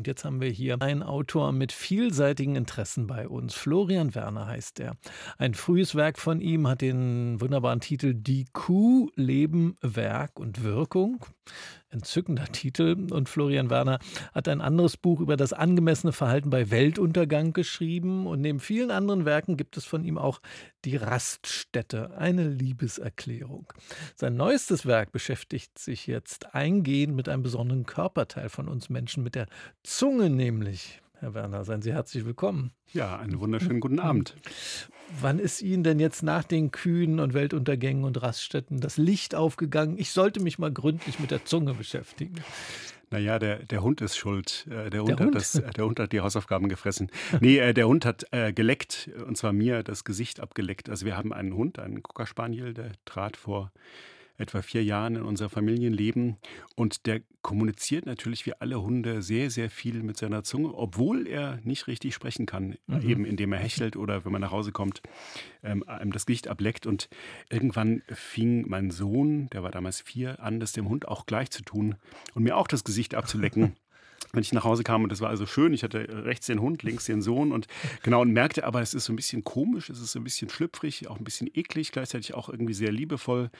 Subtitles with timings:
[0.00, 3.52] Und jetzt haben wir hier einen Autor mit vielseitigen Interessen bei uns.
[3.52, 4.96] Florian Werner heißt er.
[5.36, 11.26] Ein frühes Werk von ihm hat den wunderbaren Titel Die Kuh, Leben, Werk und Wirkung
[11.90, 13.06] entzückender Titel.
[13.10, 13.98] Und Florian Werner
[14.32, 18.26] hat ein anderes Buch über das angemessene Verhalten bei Weltuntergang geschrieben.
[18.26, 20.40] Und neben vielen anderen Werken gibt es von ihm auch
[20.84, 23.72] Die Raststätte, eine Liebeserklärung.
[24.14, 29.34] Sein neuestes Werk beschäftigt sich jetzt eingehend mit einem besonderen Körperteil von uns Menschen, mit
[29.34, 29.46] der
[29.82, 31.00] Zunge nämlich.
[31.20, 32.72] Herr Werner, seien Sie herzlich willkommen.
[32.94, 34.36] Ja, einen wunderschönen guten Abend.
[35.20, 39.98] Wann ist Ihnen denn jetzt nach den Kühen und Weltuntergängen und Raststätten das Licht aufgegangen?
[39.98, 42.36] Ich sollte mich mal gründlich mit der Zunge beschäftigen.
[43.10, 44.66] Naja, der, der Hund ist schuld.
[44.70, 45.34] Äh, der Hund, der, Hund?
[45.34, 47.10] Das, der Hund hat die Hausaufgaben gefressen.
[47.40, 50.88] Nee, äh, der Hund hat äh, geleckt, und zwar mir das Gesicht abgeleckt.
[50.88, 53.72] Also wir haben einen Hund, einen Cocker Spaniel, der trat vor
[54.40, 56.36] etwa vier Jahren in unser Familienleben.
[56.74, 61.58] Und der kommuniziert natürlich wie alle Hunde sehr, sehr viel mit seiner Zunge, obwohl er
[61.62, 63.02] nicht richtig sprechen kann, mhm.
[63.02, 65.02] eben indem er hechelt oder wenn man nach Hause kommt,
[65.62, 66.86] ähm, einem das Gesicht ableckt.
[66.86, 67.08] Und
[67.50, 71.62] irgendwann fing mein Sohn, der war damals vier, an, das dem Hund auch gleich zu
[71.62, 71.96] tun
[72.34, 73.76] und mir auch das Gesicht abzulecken.
[74.32, 75.72] wenn ich nach Hause kam und das war also schön.
[75.72, 77.66] Ich hatte rechts den Hund, links den Sohn und
[78.02, 80.48] genau und merkte aber, es ist so ein bisschen komisch, es ist so ein bisschen
[80.48, 83.50] schlüpfrig, auch ein bisschen eklig, gleichzeitig auch irgendwie sehr liebevoll.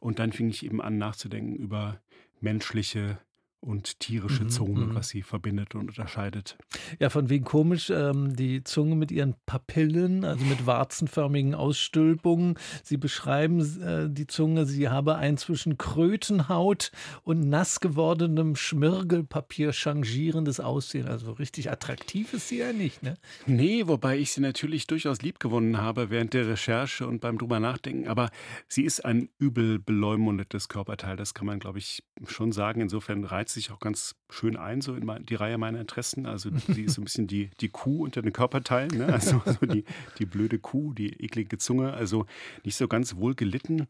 [0.00, 2.00] Und dann fing ich eben an nachzudenken über
[2.40, 3.18] menschliche
[3.60, 4.94] und tierische mhm, Zunge, mhm.
[4.94, 6.56] was sie verbindet und unterscheidet.
[7.00, 12.56] Ja, von wegen komisch, ähm, die Zunge mit ihren Papillen, also mit warzenförmigen Ausstülpungen.
[12.84, 16.92] Sie beschreiben äh, die Zunge, sie habe ein zwischen Krötenhaut
[17.24, 21.08] und nass gewordenem Schmirgelpapier changierendes Aussehen.
[21.08, 23.14] Also richtig attraktiv ist sie ja nicht, ne?
[23.46, 27.58] Nee, wobei ich sie natürlich durchaus lieb gewonnen habe während der Recherche und beim drüber
[27.58, 28.06] nachdenken.
[28.06, 28.30] Aber
[28.68, 32.80] sie ist ein übel beleumundetes Körperteil, das kann man, glaube ich, schon sagen.
[32.80, 36.26] Insofern reizt reiht sich auch ganz schön ein, so in die Reihe meiner Interessen.
[36.26, 39.06] Also sie ist so ein bisschen die, die Kuh unter den Körperteilen, ne?
[39.06, 39.84] also so die,
[40.18, 42.26] die blöde Kuh, die eklige Zunge, also
[42.64, 43.88] nicht so ganz wohl gelitten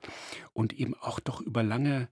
[0.53, 2.09] und eben auch doch über lange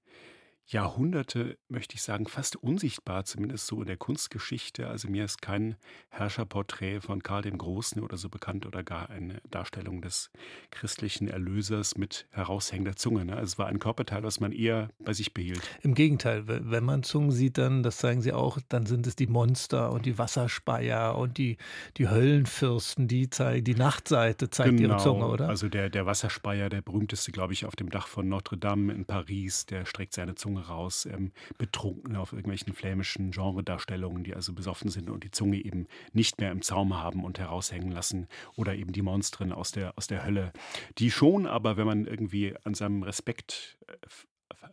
[0.69, 4.89] Jahrhunderte, möchte ich sagen, fast unsichtbar, zumindest so in der Kunstgeschichte.
[4.89, 5.77] Also mir ist kein
[6.09, 10.31] Herrscherporträt von Karl dem Großen oder so bekannt oder gar eine Darstellung des
[10.71, 13.25] christlichen Erlösers mit heraushängender Zunge.
[13.25, 13.35] Ne?
[13.35, 15.63] Also es war ein Körperteil, was man eher bei sich behielt.
[15.83, 19.29] Im Gegenteil, wenn man Zungen sieht, dann, das zeigen sie auch, dann sind es die
[19.29, 21.59] Monster und die Wasserspeier und die,
[21.97, 25.49] die Höllenfürsten, die zeigen, die Nachtseite zeigt genau, ihre Zunge, oder?
[25.49, 29.05] Also der, der Wasserspeier, der berühmteste, glaube ich, auf dem Dach von Notre Dame in
[29.05, 34.53] Paris, der streckt seine Zunge Zunge raus, ähm, betrunken auf irgendwelchen flämischen Genredarstellungen, die also
[34.53, 38.29] besoffen sind und die Zunge eben nicht mehr im Zaum haben und heraushängen lassen.
[38.57, 40.53] Oder eben die Monstren aus der, aus der Hölle.
[40.99, 43.93] Die schon, aber wenn man irgendwie an seinem Respekt äh,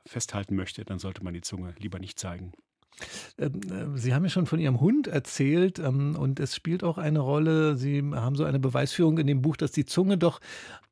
[0.05, 2.53] festhalten möchte, dann sollte man die Zunge lieber nicht zeigen.
[3.37, 6.97] Ähm, äh, Sie haben ja schon von Ihrem Hund erzählt ähm, und es spielt auch
[6.97, 7.75] eine Rolle.
[7.75, 10.39] Sie haben so eine Beweisführung in dem Buch, dass die Zunge doch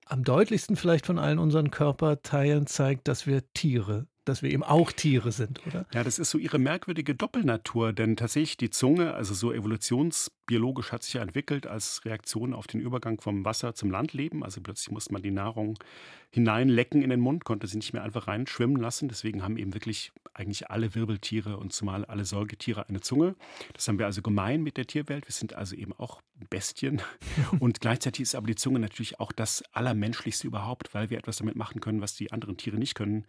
[0.06, 4.92] am deutlichsten vielleicht von allen unseren Körperteilen zeigt, dass wir Tiere dass wir eben auch
[4.92, 5.86] Tiere sind, oder?
[5.94, 9.52] Ja, das ist so ihre merkwürdige Doppelnatur, denn tatsächlich die Zunge, also so
[10.52, 14.44] evolutionsbiologisch hat sich ja entwickelt als Reaktion auf den Übergang vom Wasser zum Landleben.
[14.44, 15.78] Also plötzlich musste man die Nahrung
[16.32, 19.10] hineinlecken in den Mund, konnte sie nicht mehr einfach reinschwimmen lassen.
[19.10, 23.36] Deswegen haben eben wirklich eigentlich alle Wirbeltiere und zumal alle Säugetiere eine Zunge.
[23.74, 25.28] Das haben wir also gemein mit der Tierwelt.
[25.28, 27.02] Wir sind also eben auch Bestien.
[27.60, 31.56] Und gleichzeitig ist aber die Zunge natürlich auch das Allermenschlichste überhaupt, weil wir etwas damit
[31.56, 33.26] machen können, was die anderen Tiere nicht können,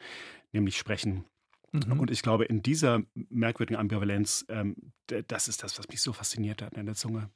[0.53, 1.25] nämlich sprechen.
[1.73, 2.01] Mhm.
[2.01, 6.63] Und ich glaube, in dieser merkwürdigen Ambivalenz, ähm, das ist das, was mich so fasziniert
[6.63, 7.31] hat an der Zunge.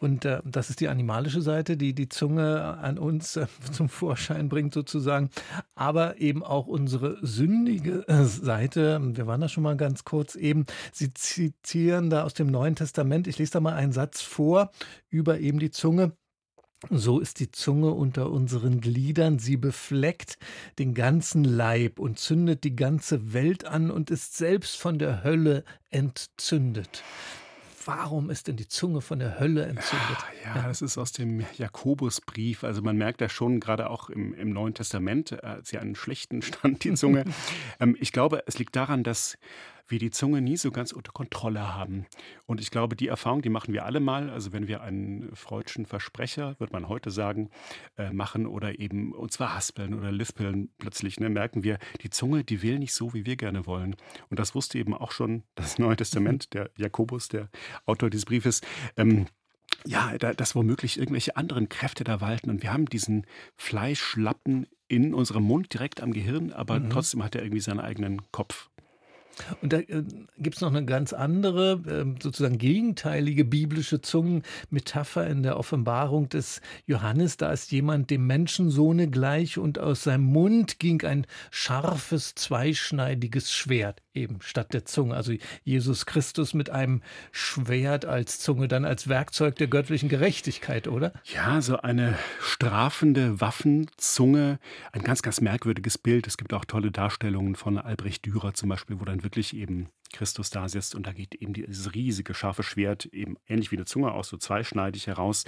[0.00, 4.48] Und äh, das ist die animalische Seite, die die Zunge an uns äh, zum Vorschein
[4.48, 5.30] bringt sozusagen,
[5.74, 9.00] aber eben auch unsere sündige äh, Seite.
[9.02, 10.64] Wir waren da schon mal ganz kurz eben.
[10.92, 13.26] Sie zitieren da aus dem Neuen Testament.
[13.26, 14.70] Ich lese da mal einen Satz vor
[15.10, 16.12] über eben die Zunge.
[16.90, 20.38] So ist die Zunge unter unseren Gliedern, sie befleckt
[20.78, 25.64] den ganzen Leib und zündet die ganze Welt an und ist selbst von der Hölle
[25.90, 27.02] entzündet
[27.86, 30.18] warum ist denn die Zunge von der Hölle entzündet?
[30.44, 32.64] Ja, ja, das ist aus dem Jakobusbrief.
[32.64, 35.94] Also man merkt ja schon, gerade auch im, im Neuen Testament, äh, hat sie einen
[35.94, 37.24] schlechten Stand, die Zunge.
[37.80, 39.38] ähm, ich glaube, es liegt daran, dass
[39.88, 42.06] wir die Zunge nie so ganz unter Kontrolle haben.
[42.46, 44.30] Und ich glaube, die Erfahrung, die machen wir alle mal.
[44.30, 47.50] Also wenn wir einen freudschen Versprecher, wird man heute sagen,
[47.96, 52.44] äh, machen oder eben uns zwar haspeln oder lispeln, plötzlich ne, merken wir, die Zunge,
[52.44, 53.96] die will nicht so, wie wir gerne wollen.
[54.30, 57.48] Und das wusste eben auch schon das Neue Testament, der Jakobus, der
[57.84, 58.60] Autor dieses Briefes.
[58.96, 59.26] Ähm,
[59.84, 62.50] ja, da, dass womöglich irgendwelche anderen Kräfte da walten.
[62.50, 66.90] Und wir haben diesen Fleischlappen in unserem Mund direkt am Gehirn, aber mhm.
[66.90, 68.70] trotzdem hat er irgendwie seinen eigenen Kopf.
[69.60, 70.04] Und da äh,
[70.38, 76.60] gibt es noch eine ganz andere, äh, sozusagen gegenteilige biblische Zungenmetapher in der Offenbarung des
[76.86, 77.36] Johannes.
[77.36, 84.02] Da ist jemand dem Menschensohne gleich und aus seinem Mund ging ein scharfes, zweischneidiges Schwert
[84.16, 85.14] eben statt der Zunge.
[85.14, 85.32] Also
[85.64, 87.02] Jesus Christus mit einem
[87.32, 91.12] Schwert als Zunge, dann als Werkzeug der göttlichen Gerechtigkeit, oder?
[91.24, 94.58] Ja, so eine strafende Waffenzunge.
[94.92, 96.26] Ein ganz, ganz merkwürdiges Bild.
[96.26, 100.50] Es gibt auch tolle Darstellungen von Albrecht Dürer zum Beispiel, wo dann wirklich eben Christus
[100.50, 104.12] da sitzt und da geht eben dieses riesige scharfe Schwert eben ähnlich wie eine Zunge
[104.12, 105.44] aus, so zweischneidig heraus.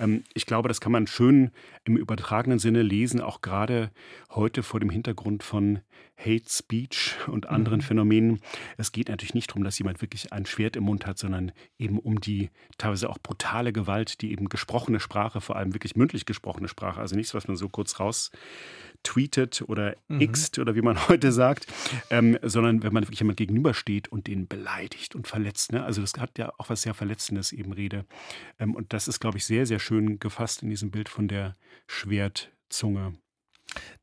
[0.00, 1.50] Ähm, ich glaube, das kann man schön
[1.84, 3.90] im übertragenen Sinne lesen, auch gerade
[4.30, 5.80] heute vor dem Hintergrund von
[6.18, 7.82] Hate Speech und anderen mhm.
[7.84, 8.40] Phänomenen.
[8.78, 11.98] Es geht natürlich nicht darum, dass jemand wirklich ein Schwert im Mund hat, sondern eben
[11.98, 16.68] um die teilweise auch brutale Gewalt, die eben gesprochene Sprache, vor allem wirklich mündlich gesprochene
[16.68, 18.30] Sprache, also nichts, was man so kurz raus
[19.06, 20.32] tweetet oder mhm.
[20.32, 21.66] xt oder wie man heute sagt,
[22.10, 25.72] ähm, sondern wenn man wirklich jemand gegenübersteht und den beleidigt und verletzt.
[25.72, 25.84] Ne?
[25.84, 28.04] Also das hat ja auch was sehr Verletzendes eben Rede.
[28.58, 31.56] Ähm, und das ist, glaube ich, sehr, sehr schön gefasst in diesem Bild von der
[31.86, 33.14] Schwertzunge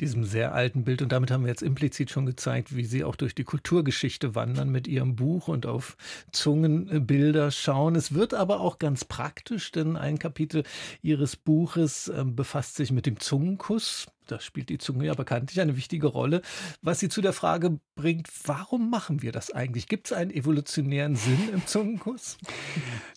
[0.01, 1.01] diesem sehr alten Bild.
[1.01, 4.69] Und damit haben wir jetzt implizit schon gezeigt, wie Sie auch durch die Kulturgeschichte wandern
[4.69, 5.97] mit Ihrem Buch und auf
[6.31, 7.95] Zungenbilder schauen.
[7.95, 10.63] Es wird aber auch ganz praktisch, denn ein Kapitel
[11.01, 15.77] Ihres Buches äh, befasst sich mit dem Zungenkuss da spielt die Zunge ja bekanntlich eine
[15.77, 16.41] wichtige Rolle,
[16.81, 19.87] was sie zu der Frage bringt, warum machen wir das eigentlich?
[19.87, 22.37] Gibt es einen evolutionären Sinn im Zungenkuss?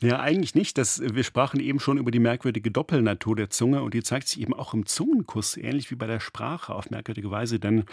[0.02, 0.78] Ja, eigentlich nicht.
[0.78, 4.40] Das, wir sprachen eben schon über die merkwürdige Doppelnatur der Zunge und die zeigt sich
[4.40, 7.58] eben auch im Zungenkuss, ähnlich wie bei der Sprache auf merkwürdige Weise.
[7.58, 7.84] Denn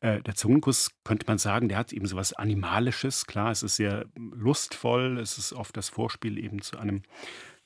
[0.00, 3.26] äh, der Zungenkuss, könnte man sagen, der hat eben so was Animalisches.
[3.26, 7.02] Klar, es ist sehr lustvoll, es ist oft das Vorspiel eben zu einem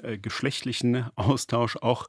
[0.03, 2.07] äh, geschlechtlichen Austausch auch.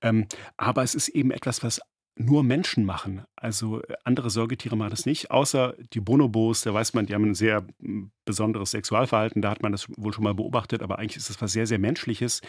[0.00, 0.26] Ähm,
[0.56, 1.80] aber es ist eben etwas, was
[2.16, 3.22] nur Menschen machen.
[3.34, 7.24] Also äh, andere Säugetiere machen das nicht, außer die Bonobos, da weiß man, die haben
[7.24, 11.16] ein sehr hm, besonderes Sexualverhalten, da hat man das wohl schon mal beobachtet, aber eigentlich
[11.16, 12.40] ist das was sehr, sehr Menschliches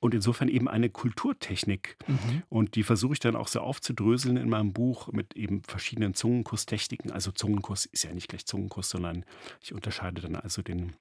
[0.00, 1.96] und insofern eben eine Kulturtechnik.
[2.06, 2.42] Mhm.
[2.48, 7.10] Und die versuche ich dann auch so aufzudröseln in meinem Buch mit eben verschiedenen Zungenkusstechniken.
[7.10, 9.24] Also Zungenkuss ist ja nicht gleich Zungenkuss, sondern
[9.62, 10.92] ich unterscheide dann also den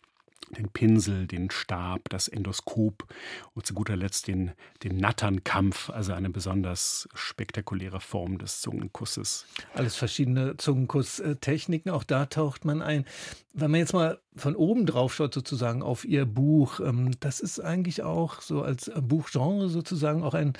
[0.51, 3.07] den Pinsel, den Stab, das Endoskop
[3.53, 4.51] und zu guter Letzt den,
[4.83, 9.45] den Natternkampf, also eine besonders spektakuläre Form des Zungenkusses.
[9.73, 13.05] Alles verschiedene Zungenkusstechniken, auch da taucht man ein.
[13.53, 17.59] Wenn man jetzt mal von oben drauf schaut, sozusagen auf Ihr Buch, ähm, das ist
[17.59, 20.53] eigentlich auch so als Buchgenre sozusagen auch ein,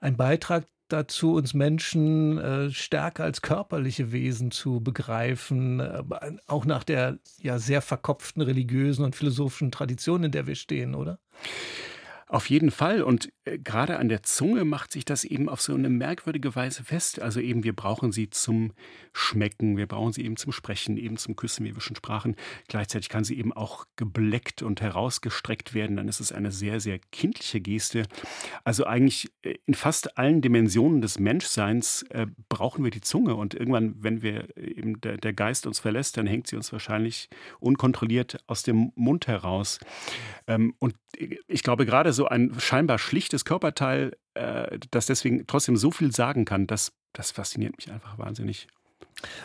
[0.00, 6.02] ein Beitrag dazu, uns Menschen äh, stärker als körperliche Wesen zu begreifen, äh,
[6.46, 11.18] auch nach der ja sehr verkopften religiösen und philosophischen Tradition, in der wir stehen, oder?
[12.28, 13.02] Auf jeden Fall.
[13.02, 16.84] Und äh, gerade an der Zunge macht sich das eben auf so eine merkwürdige Weise
[16.84, 17.20] fest.
[17.20, 18.72] Also eben, wir brauchen sie zum
[19.14, 22.36] Schmecken, wir brauchen sie eben zum Sprechen, eben zum Küssen, wie wir schon sprachen.
[22.68, 25.96] Gleichzeitig kann sie eben auch gebleckt und herausgestreckt werden.
[25.96, 28.04] Dann ist es eine sehr, sehr kindliche Geste.
[28.62, 33.36] Also eigentlich äh, in fast allen Dimensionen des Menschseins äh, brauchen wir die Zunge.
[33.36, 36.72] Und irgendwann, wenn wir äh, eben der, der Geist uns verlässt, dann hängt sie uns
[36.72, 39.80] wahrscheinlich unkontrolliert aus dem Mund heraus.
[40.46, 40.94] Ähm, und
[41.48, 46.44] ich glaube, gerade so ein scheinbar schlichtes Körperteil, äh, das deswegen trotzdem so viel sagen
[46.44, 48.66] kann, das, das fasziniert mich einfach wahnsinnig.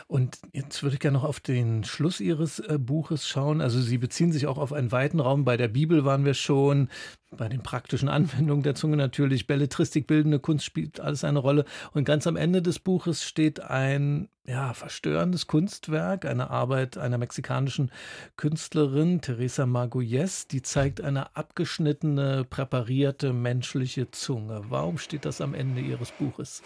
[0.07, 3.61] Und jetzt würde ich gerne noch auf den Schluss Ihres äh, Buches schauen.
[3.61, 5.45] Also Sie beziehen sich auch auf einen weiten Raum.
[5.45, 6.89] Bei der Bibel waren wir schon,
[7.37, 9.47] bei den praktischen Anwendungen der Zunge natürlich.
[9.47, 11.65] Belletristik, bildende Kunst spielt alles eine Rolle.
[11.93, 17.91] Und ganz am Ende des Buches steht ein ja, verstörendes Kunstwerk, eine Arbeit einer mexikanischen
[18.35, 24.63] Künstlerin, Teresa Margolles, die zeigt eine abgeschnittene, präparierte menschliche Zunge.
[24.67, 26.61] Warum steht das am Ende Ihres Buches?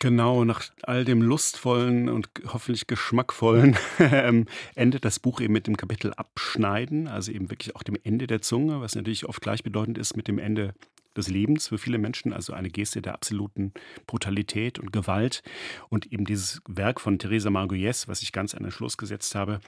[0.00, 5.76] Genau, nach all dem lustvollen und hoffentlich geschmackvollen ähm, endet das Buch eben mit dem
[5.76, 10.16] Kapitel Abschneiden, also eben wirklich auch dem Ende der Zunge, was natürlich oft gleichbedeutend ist
[10.16, 10.74] mit dem Ende
[11.16, 13.72] des Lebens für viele Menschen, also eine Geste der absoluten
[14.06, 15.42] Brutalität und Gewalt.
[15.88, 19.60] Und eben dieses Werk von Theresa Margolles, was ich ganz an den Schluss gesetzt habe,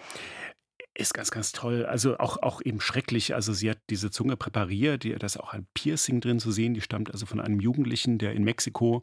[0.97, 1.85] ist ganz, ganz toll.
[1.87, 3.35] Also auch, auch eben schrecklich.
[3.35, 5.05] Also sie hat diese Zunge präpariert.
[5.05, 6.75] Da ist auch ein Piercing drin zu sehen.
[6.75, 9.03] Die stammt also von einem Jugendlichen, der in Mexiko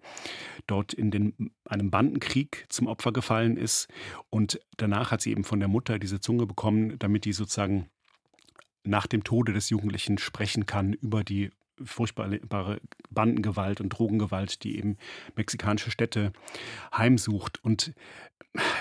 [0.68, 3.90] dort in den, einem Bandenkrieg zum Opfer gefallen ist.
[4.30, 7.90] Und danach hat sie eben von der Mutter diese Zunge bekommen, damit die sozusagen
[8.84, 11.52] nach dem Tode des Jugendlichen sprechen kann über die
[11.84, 14.98] furchtbare Bandengewalt und Drogengewalt, die eben
[15.36, 16.32] mexikanische Städte
[16.96, 17.64] heimsucht.
[17.64, 17.94] Und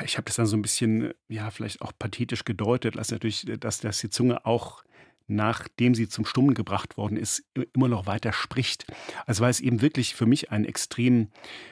[0.04, 3.80] ich habe das dann so ein bisschen, ja, vielleicht auch pathetisch gedeutet, dass natürlich, dass,
[3.80, 4.83] dass die Zunge auch
[5.30, 8.85] nachdem sie zum Stummen gebracht worden ist, immer noch weiter spricht.
[9.26, 11.28] Also weil es eben wirklich für mich ein extrem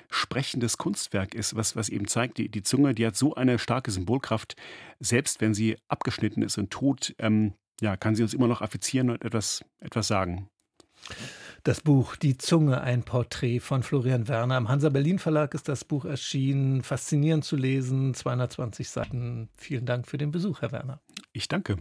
[0.09, 3.91] sprechendes Kunstwerk ist, was, was eben zeigt, die, die Zunge, die hat so eine starke
[3.91, 4.55] Symbolkraft,
[5.01, 9.11] selbst wenn sie abgeschnitten ist und tot, ähm, ja, kann sie uns immer noch affizieren
[9.11, 10.49] und etwas, etwas sagen.
[11.65, 14.57] Das Buch Die Zunge, ein Porträt von Florian Werner.
[14.57, 16.83] Im Hansa Berlin Verlag ist das Buch erschienen.
[16.83, 19.49] Faszinierend zu lesen, 220 Seiten.
[19.57, 21.01] Vielen Dank für den Besuch, Herr Werner.
[21.33, 21.79] Ich danke.